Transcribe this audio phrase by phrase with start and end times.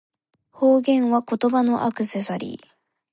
[0.49, 2.65] 方言は、言葉のアクセサリー